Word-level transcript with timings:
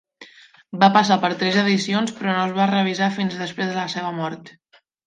Va 0.83 0.87
passar 0.95 1.17
per 1.25 1.31
tres 1.43 1.59
edicions 1.65 2.15
però 2.17 2.35
no 2.39 2.49
es 2.49 2.57
va 2.59 2.69
revisar 2.75 3.13
fins 3.21 3.41
després 3.45 3.75
de 3.75 3.81
la 3.83 3.89
seva 3.99 4.15
mort. 4.23 4.57